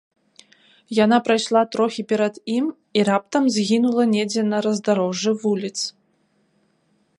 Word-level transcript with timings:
Яна 0.99 1.17
прайшла 1.27 1.61
трохі 1.73 2.03
перад 2.13 2.33
ім 2.55 2.65
і 2.99 3.05
раптам 3.11 3.43
згінула 3.57 4.03
недзе 4.17 4.41
на 4.51 4.57
раздарожжы 4.67 5.31
вуліц. 5.45 5.77